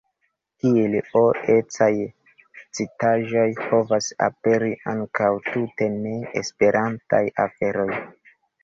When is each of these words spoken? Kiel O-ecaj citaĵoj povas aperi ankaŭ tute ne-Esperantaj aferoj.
Kiel 0.61 0.95
O-ecaj 1.19 1.89
citaĵoj 2.79 3.45
povas 3.67 4.11
aperi 4.31 4.73
ankaŭ 4.97 5.31
tute 5.51 5.95
ne-Esperantaj 6.01 7.27
aferoj. 7.47 7.93